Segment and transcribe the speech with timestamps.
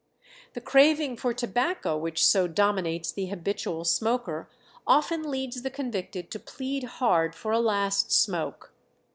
[0.53, 4.49] The craving for tobacco which so dominates the habitual smoker
[4.87, 8.73] often leads the convicted to plead hard for a last smoke.